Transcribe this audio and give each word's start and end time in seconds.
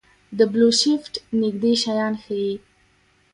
د 0.37 0.39
بلوشفټ 0.51 1.13
نږدې 1.41 1.73
شیان 1.83 2.13
ښيي. 2.23 2.53